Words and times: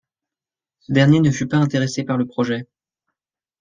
Ce 0.79 0.91
dernier 0.93 1.19
ne 1.19 1.29
fut 1.29 1.47
pas 1.47 1.57
intéressé 1.57 2.03
par 2.03 2.17
le 2.17 2.25
projet. 2.25 2.65